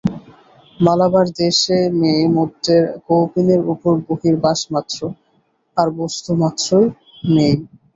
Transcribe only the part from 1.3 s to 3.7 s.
দেশে মেয়ে-মদ্দের কৌপীনের